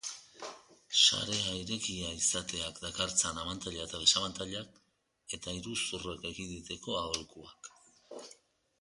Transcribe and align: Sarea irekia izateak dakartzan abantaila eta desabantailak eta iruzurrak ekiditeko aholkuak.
Sarea 0.99 1.51
irekia 1.57 2.07
izateak 2.21 2.79
dakartzan 2.87 3.41
abantaila 3.43 3.87
eta 3.91 4.01
desabantailak 4.07 4.83
eta 5.39 5.57
iruzurrak 5.61 6.29
ekiditeko 6.35 7.01
aholkuak. 7.07 7.75